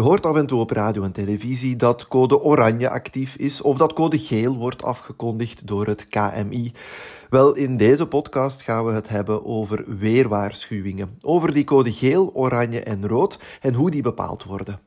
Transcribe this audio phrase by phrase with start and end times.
[0.00, 3.76] Je hoort af en toe op radio en televisie dat code oranje actief is of
[3.78, 6.72] dat code geel wordt afgekondigd door het KMI.
[7.30, 11.16] Wel, in deze podcast gaan we het hebben over weerwaarschuwingen.
[11.20, 14.78] Over die code geel, oranje en rood en hoe die bepaald worden.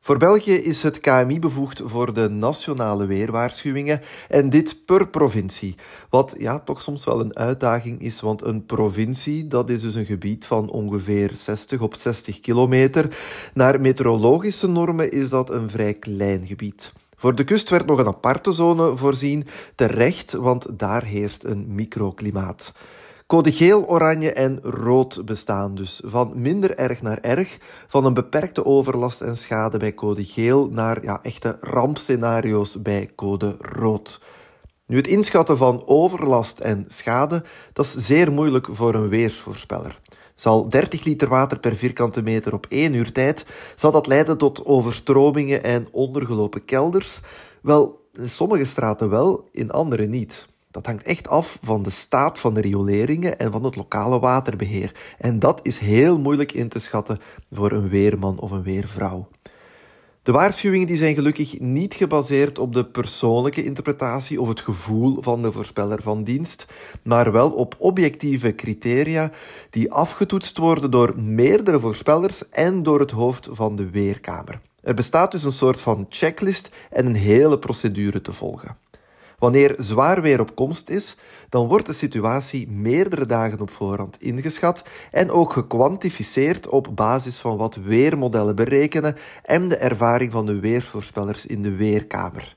[0.00, 5.74] Voor België is het KMI bevoegd voor de nationale weerwaarschuwingen en dit per provincie.
[6.10, 10.06] Wat ja, toch soms wel een uitdaging is, want een provincie dat is dus een
[10.06, 13.16] gebied van ongeveer 60 op 60 kilometer.
[13.54, 16.92] Naar meteorologische normen is dat een vrij klein gebied.
[17.16, 22.72] Voor de kust werd nog een aparte zone voorzien, terecht, want daar heerst een microklimaat.
[23.28, 26.00] Code geel, oranje en rood bestaan dus.
[26.04, 31.02] Van minder erg naar erg, van een beperkte overlast en schade bij code geel naar
[31.02, 34.20] ja, echte rampscenario's bij code rood.
[34.86, 37.42] Nu, het inschatten van overlast en schade,
[37.72, 40.00] dat is zeer moeilijk voor een weersvoorspeller.
[40.34, 44.64] Zal 30 liter water per vierkante meter op één uur tijd, zal dat leiden tot
[44.64, 47.20] overstromingen en ondergelopen kelders?
[47.62, 50.46] Wel, in sommige straten wel, in andere niet.
[50.78, 54.94] Dat hangt echt af van de staat van de rioleringen en van het lokale waterbeheer.
[55.18, 57.18] En dat is heel moeilijk in te schatten
[57.52, 59.28] voor een weerman of een weervrouw.
[60.22, 65.42] De waarschuwingen die zijn gelukkig niet gebaseerd op de persoonlijke interpretatie of het gevoel van
[65.42, 66.66] de voorspeller van dienst,
[67.02, 69.30] maar wel op objectieve criteria
[69.70, 74.60] die afgetoetst worden door meerdere voorspellers en door het hoofd van de weerkamer.
[74.80, 78.76] Er bestaat dus een soort van checklist en een hele procedure te volgen.
[79.38, 81.16] Wanneer zwaar weer op komst is,
[81.48, 87.56] dan wordt de situatie meerdere dagen op voorhand ingeschat en ook gekwantificeerd op basis van
[87.56, 92.56] wat weermodellen berekenen en de ervaring van de weersvoorspellers in de weerkamer.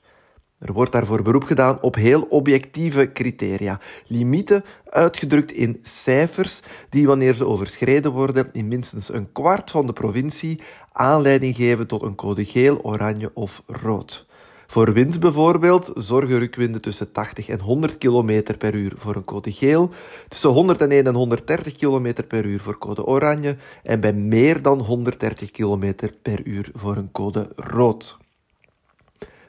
[0.60, 7.34] Er wordt daarvoor beroep gedaan op heel objectieve criteria, limieten uitgedrukt in cijfers die wanneer
[7.34, 12.46] ze overschreden worden in minstens een kwart van de provincie aanleiding geven tot een code
[12.46, 14.30] geel, oranje of rood.
[14.72, 19.52] Voor wind bijvoorbeeld zorgen rukwinden tussen 80 en 100 km per uur voor een code
[19.52, 19.90] geel,
[20.28, 25.52] tussen 101 en 130 km per uur voor code oranje en bij meer dan 130
[25.52, 28.18] km per uur voor een code rood.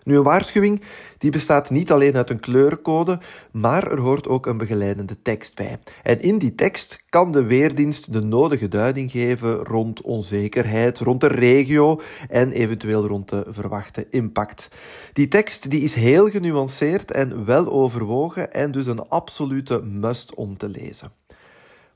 [0.04, 0.82] Nu, een waarschuwing
[1.18, 3.18] die bestaat niet alleen uit een kleurencode,
[3.50, 5.78] maar er hoort ook een begeleidende tekst bij.
[6.02, 11.26] En in die tekst kan de Weerdienst de nodige duiding geven rond onzekerheid, rond de
[11.26, 14.68] regio en eventueel rond de verwachte impact.
[15.12, 20.56] Die tekst die is heel genuanceerd en wel overwogen en dus een absolute must om
[20.56, 21.21] te lezen.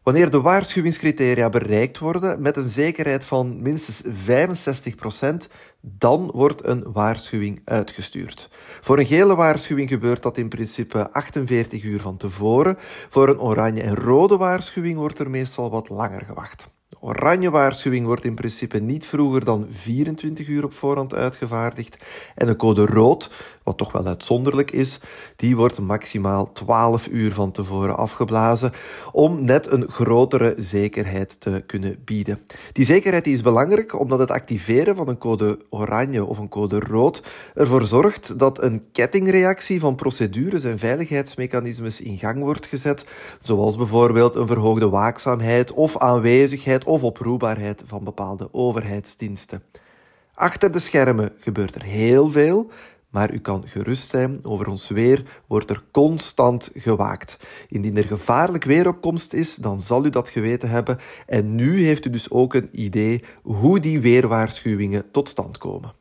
[0.06, 4.02] Wanneer de waarschuwingscriteria bereikt worden met een zekerheid van minstens
[5.46, 5.50] 65%,
[5.80, 8.48] dan wordt een waarschuwing uitgestuurd.
[8.80, 12.76] Voor een gele waarschuwing gebeurt dat in principe 48 uur van tevoren.
[13.08, 16.75] Voor een oranje en rode waarschuwing wordt er meestal wat langer gewacht.
[16.88, 21.96] De oranje waarschuwing wordt in principe niet vroeger dan 24 uur op voorhand uitgevaardigd.
[22.34, 23.30] En de code rood,
[23.62, 25.00] wat toch wel uitzonderlijk is,
[25.36, 28.72] die wordt maximaal 12 uur van tevoren afgeblazen
[29.12, 32.38] om net een grotere zekerheid te kunnen bieden.
[32.72, 37.22] Die zekerheid is belangrijk omdat het activeren van een code oranje of een code rood
[37.54, 43.06] ervoor zorgt dat een kettingreactie van procedures en veiligheidsmechanismes in gang wordt gezet,
[43.40, 49.62] zoals bijvoorbeeld een verhoogde waakzaamheid of aanwezigheid of oproepbaarheid van bepaalde overheidsdiensten.
[50.34, 52.70] Achter de schermen gebeurt er heel veel,
[53.10, 57.36] maar u kan gerust zijn, over ons weer wordt er constant gewaakt.
[57.68, 60.98] Indien er gevaarlijk weeropkomst is, dan zal u dat geweten hebben.
[61.26, 65.92] En nu heeft u dus ook een idee hoe die weerwaarschuwingen tot stand komen.